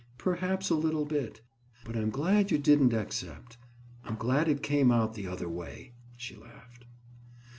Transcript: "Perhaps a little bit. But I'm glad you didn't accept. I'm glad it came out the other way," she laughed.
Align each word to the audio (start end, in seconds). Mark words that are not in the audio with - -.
"Perhaps 0.17 0.71
a 0.71 0.75
little 0.75 1.05
bit. 1.05 1.41
But 1.85 1.95
I'm 1.95 2.09
glad 2.09 2.49
you 2.49 2.57
didn't 2.57 2.91
accept. 2.91 3.57
I'm 4.03 4.15
glad 4.15 4.47
it 4.47 4.63
came 4.63 4.91
out 4.91 5.13
the 5.13 5.27
other 5.27 5.47
way," 5.47 5.93
she 6.17 6.35
laughed. 6.35 6.85